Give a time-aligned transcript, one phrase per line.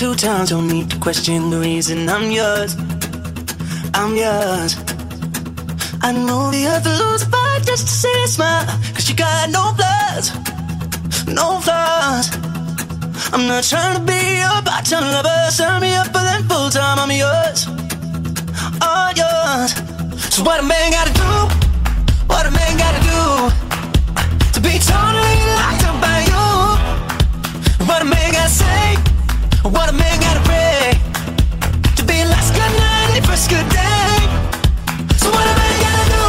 [0.00, 2.74] two times, don't need to question the reason I'm yours.
[3.92, 4.72] I'm yours.
[6.00, 8.64] I know the will lose a fight just to see a smile.
[8.94, 10.26] Cause you got no flaws,
[11.28, 12.26] no flaws.
[13.34, 15.50] I'm not trying to be your part-time lover.
[15.50, 16.98] Sign me up for full-time.
[16.98, 17.68] I'm yours,
[18.80, 19.70] all yours.
[20.32, 21.32] So what a man gotta do?
[22.32, 23.20] What a man gotta do
[24.54, 26.46] to be totally locked up by you?
[27.84, 29.09] What a man gotta say?
[29.62, 30.98] What a man gotta pray
[31.96, 34.16] to be last good night and first good day.
[35.20, 36.24] So what a man gotta do?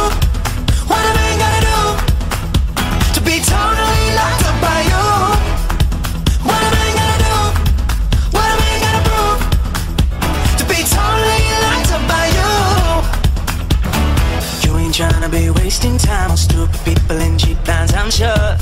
[0.86, 1.78] What a man gotta do
[3.14, 5.04] to be totally locked up by you?
[6.44, 7.36] What a man gotta do?
[8.36, 9.40] What a man gotta prove
[10.58, 12.52] to be totally locked up by you?
[14.64, 17.94] You ain't trying to be wasting time on stupid people and cheap lines.
[17.94, 18.61] I'm sure.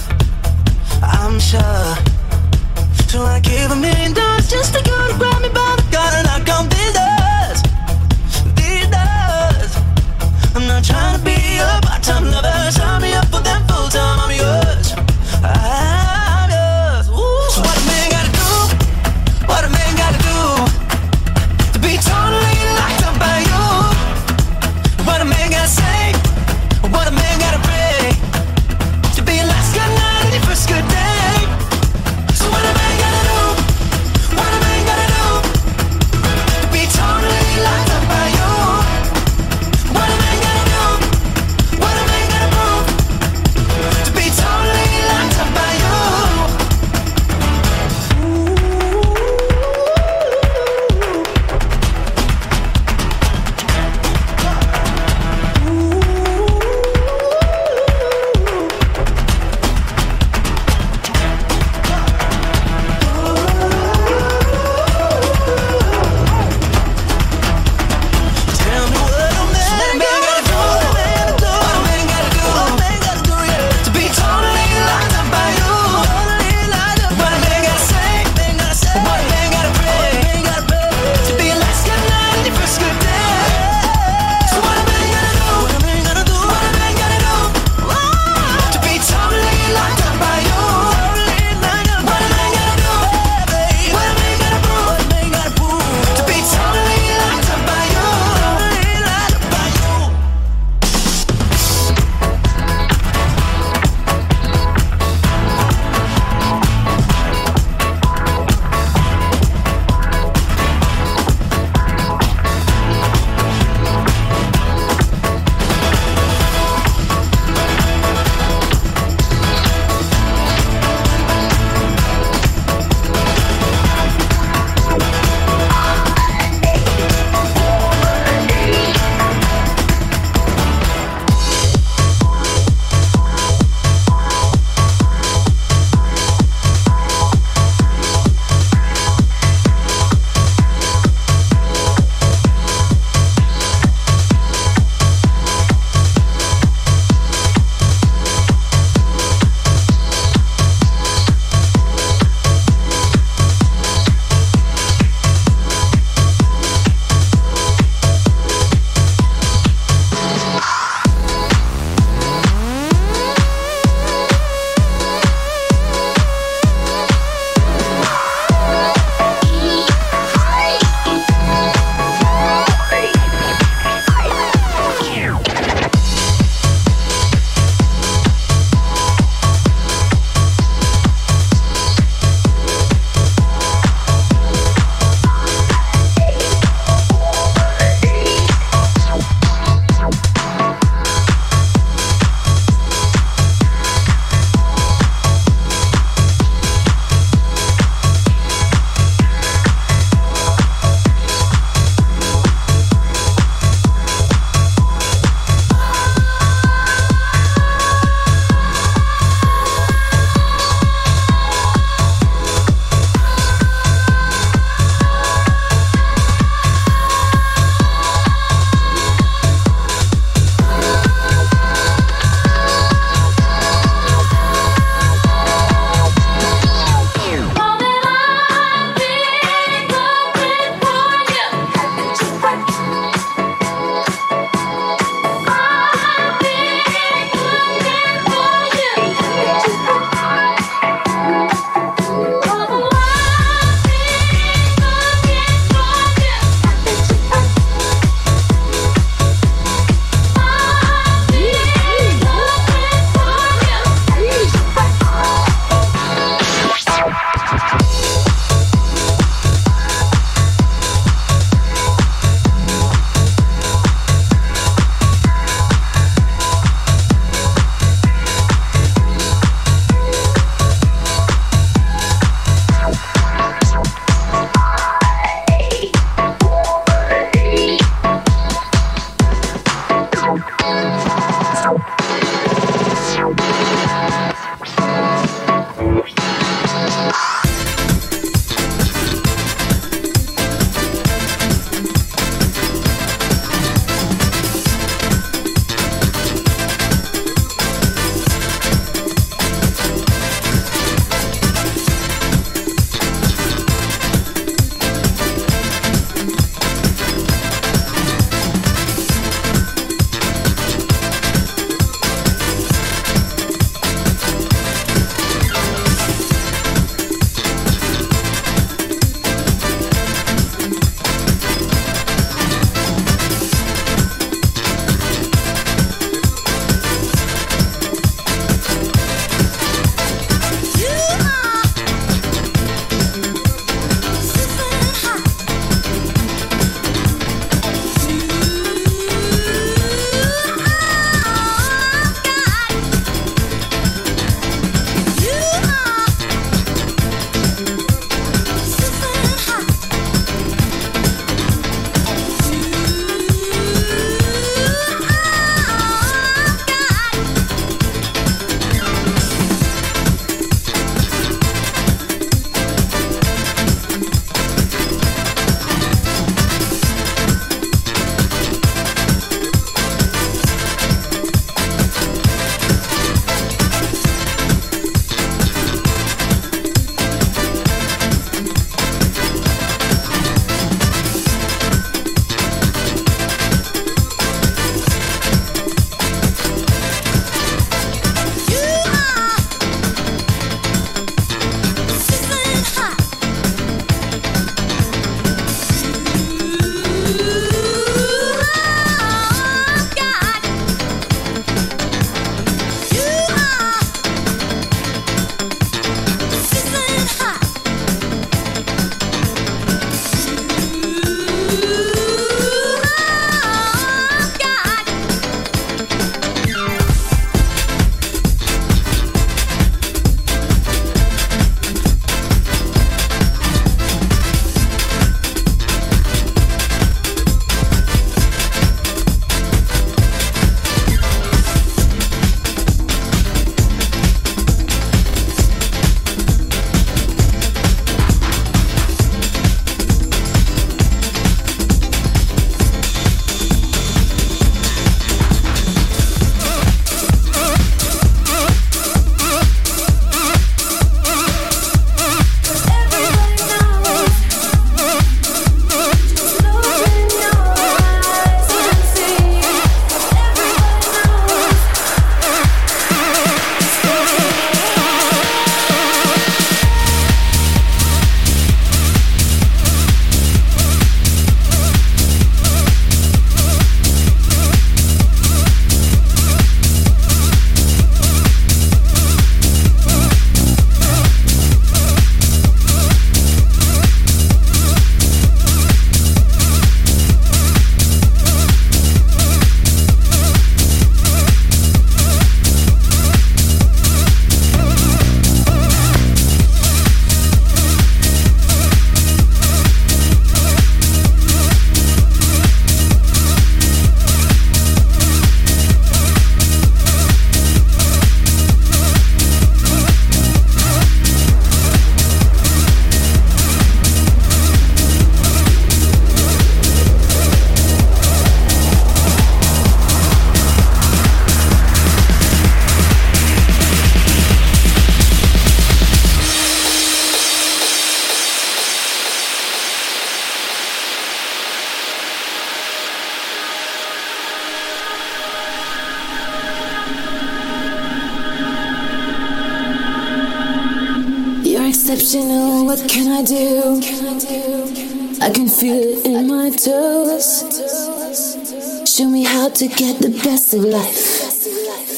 [549.61, 551.29] to get the best of life.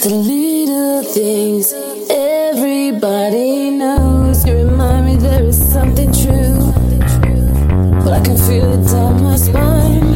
[0.02, 1.72] The little things
[2.10, 4.44] everybody knows.
[4.44, 6.72] You remind me there is something true.
[8.02, 10.11] But I can feel it down my spine.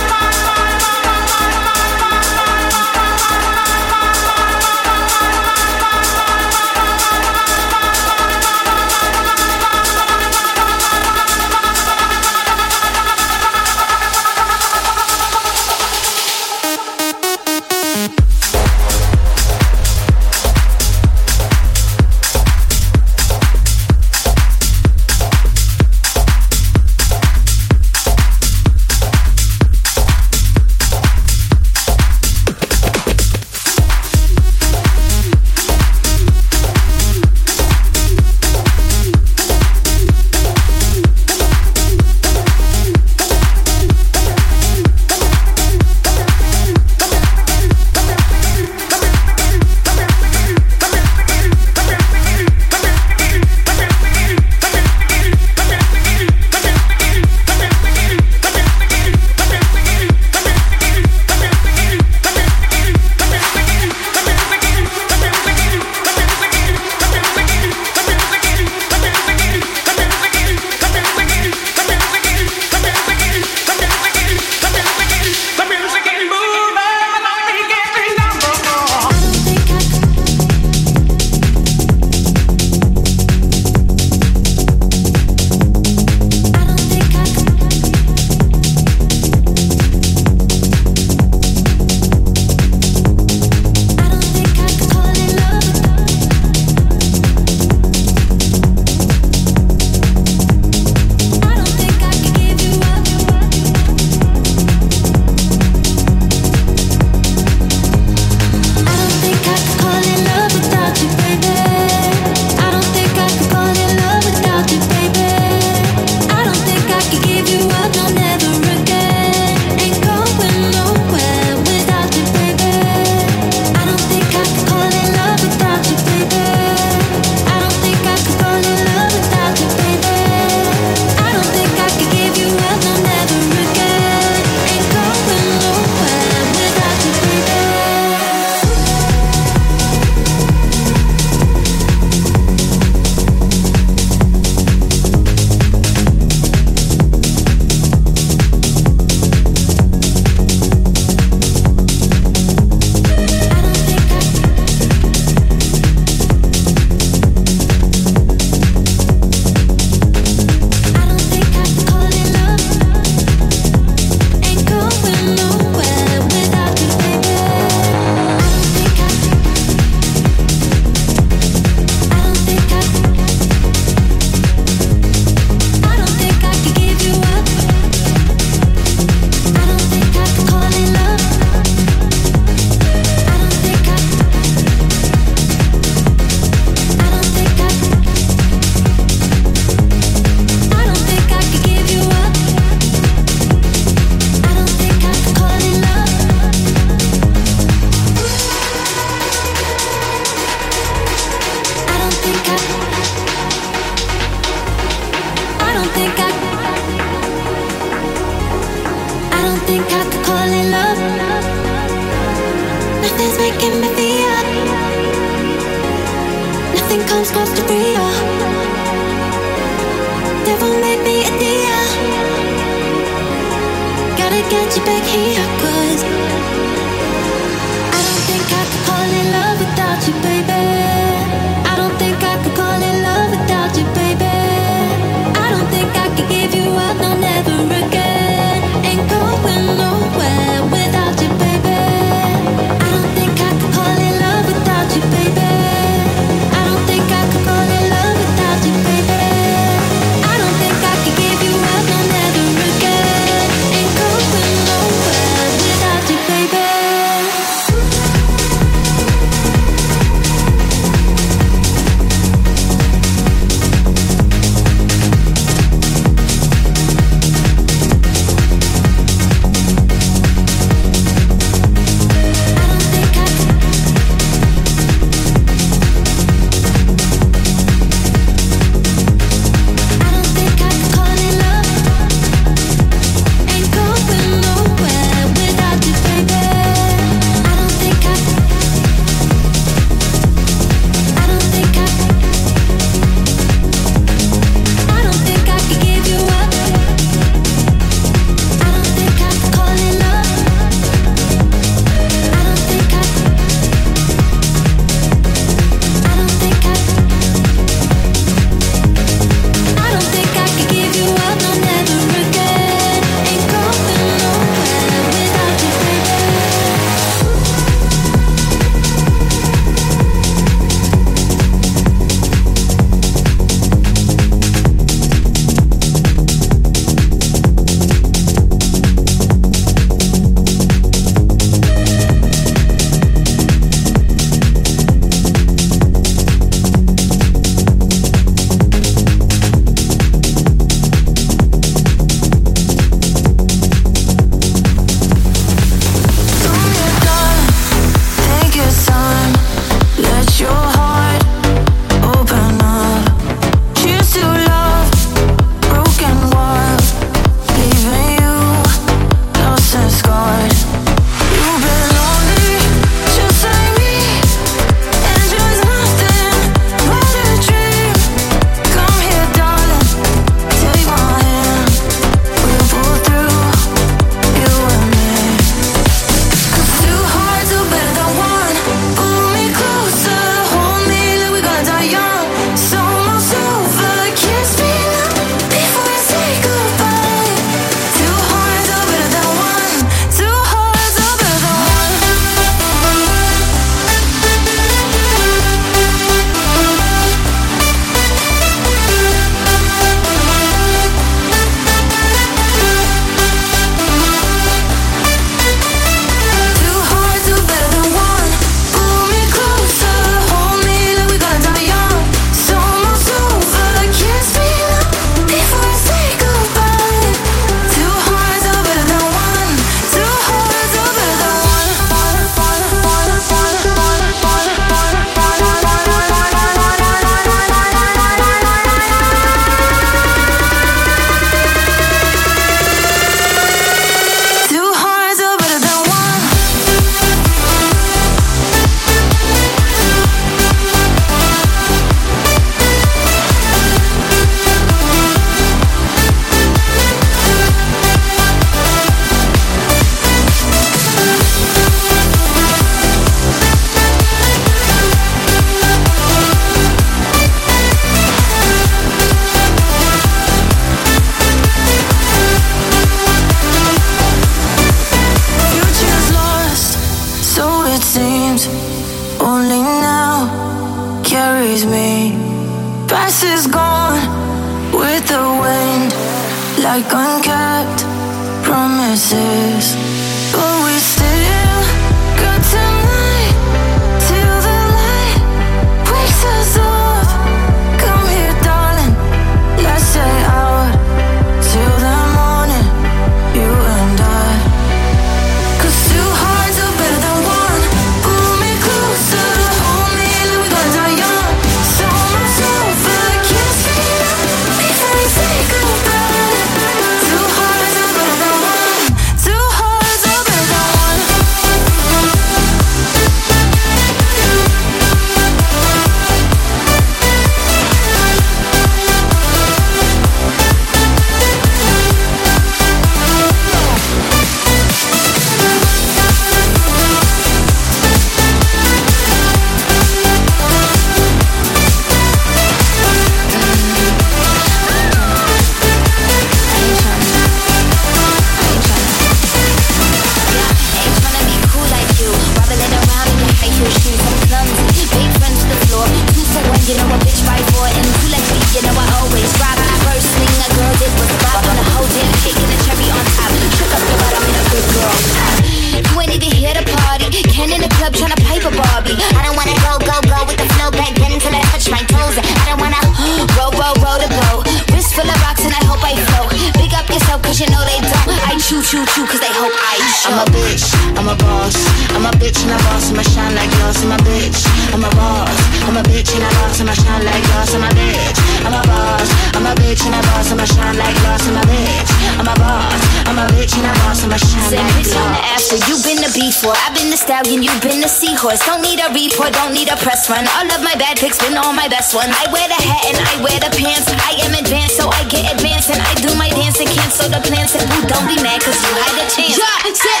[596.61, 597.55] And cancel the plans.
[597.55, 600.00] And boo, don't be mad, cause you had a chance.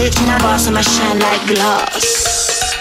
[0.00, 2.72] Bitch and a boss, I'ma shine like glass.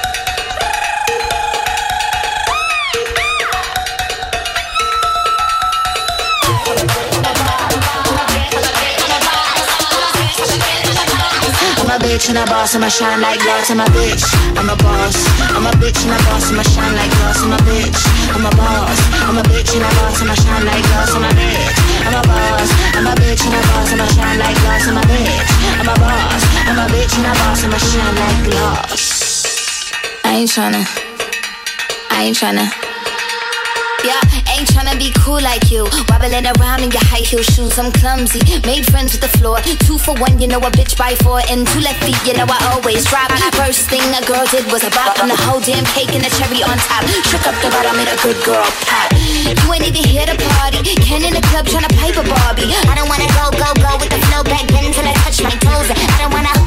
[11.80, 13.70] I'm a bitch and a boss, I'ma shine like glass.
[13.70, 14.24] I'm a bitch,
[14.56, 15.18] I'm a boss.
[15.52, 17.44] I'm a bitch and a boss, I'ma shine like glass.
[17.44, 18.00] I'm a bitch,
[18.32, 19.00] I'm a boss.
[19.28, 21.12] I'm a bitch and a boss, I'ma shine like glass.
[21.12, 21.76] I'm a bitch,
[22.08, 22.70] I'm a boss.
[22.96, 24.88] I'm a bitch and a boss, I'ma shine like glass.
[24.88, 26.59] I'm a bitch, I'm a boss.
[26.70, 29.92] I'm a bitch and a boss, I'ma shine like glass.
[30.24, 30.86] I ain't tryna.
[32.14, 32.70] I ain't tryna.
[34.06, 34.22] Yeah,
[34.54, 35.90] ain't tryna be cool like you.
[36.14, 38.40] Wobbling around in your high heel shoes, I'm clumsy.
[38.70, 39.58] Made friends with the floor.
[39.82, 41.42] Two for one, you know a bitch by four.
[41.50, 43.34] And two left feet, you know I always drop.
[43.58, 46.30] First thing a girl did was a bop on the whole damn cake and the
[46.38, 47.02] cherry on top.
[47.28, 49.10] Shook up the bottom, made a good girl pop.
[49.18, 50.86] You ain't even here to party.
[51.02, 52.72] Ken in the club tryna pipe a Barbie.
[52.88, 55.52] I don't wanna go, go, go with the flow back then till I touch my
[55.66, 55.90] toes.
[55.92, 56.59] I don't wanna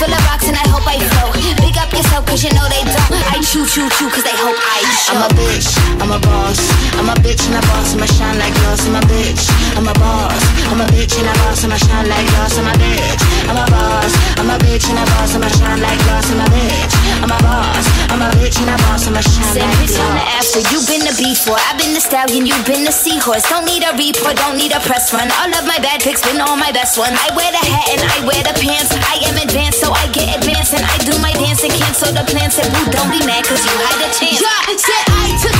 [0.00, 1.36] full of rocks and I hope I float.
[1.60, 3.12] Big up yourself cause you know they don't.
[3.28, 5.12] I chew, chew, chew cause they hope I show.
[5.12, 5.68] I'm a bitch,
[6.00, 6.56] I'm a boss.
[6.96, 8.80] I'm a bitch and a boss, I'ma shine like glass.
[8.88, 9.44] I'm a bitch,
[9.76, 10.40] I'm a boss.
[10.72, 12.56] I'm a bitch and a boss, I'ma shine like glass.
[12.56, 14.12] I'm a bitch, I'm a boss.
[14.40, 16.32] I'm a bitch and a boss, I'ma shine like glass.
[16.32, 17.84] I'm a bitch, I'm a boss.
[18.08, 20.80] I'm a bitch and a boss, I'ma shine Say like bitch on the after, you
[20.88, 21.60] been the before.
[21.68, 23.44] I've been the stallion, you been the seahorse.
[23.52, 25.28] Don't need a report, don't need a press run.
[25.36, 27.12] All of my bad pics been all my best ones.
[27.20, 28.96] I wear the hat and I wear the pants.
[28.96, 30.72] I am advanced, so I get advanced.
[30.72, 32.56] And I do my dance and cancel the plans.
[32.56, 34.40] Said boo, don't be mad, cause you had a chance.
[34.40, 35.59] Yeah, said I took